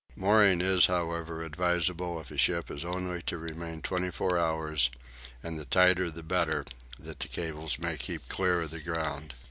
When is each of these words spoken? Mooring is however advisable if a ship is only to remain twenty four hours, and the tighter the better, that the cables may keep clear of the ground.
Mooring 0.15 0.61
is 0.61 0.87
however 0.87 1.43
advisable 1.43 2.19
if 2.19 2.31
a 2.31 2.37
ship 2.39 2.71
is 2.71 2.83
only 2.83 3.21
to 3.21 3.37
remain 3.37 3.83
twenty 3.83 4.09
four 4.09 4.35
hours, 4.39 4.89
and 5.43 5.59
the 5.59 5.65
tighter 5.65 6.09
the 6.09 6.23
better, 6.23 6.65
that 6.97 7.19
the 7.19 7.27
cables 7.27 7.77
may 7.77 7.95
keep 7.97 8.27
clear 8.27 8.63
of 8.63 8.71
the 8.71 8.79
ground. 8.79 9.35